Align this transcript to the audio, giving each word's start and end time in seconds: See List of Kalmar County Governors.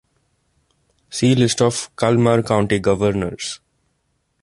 See 1.11 1.35
List 1.35 1.61
of 1.61 1.95
Kalmar 1.95 2.41
County 2.41 2.79
Governors. 2.79 3.59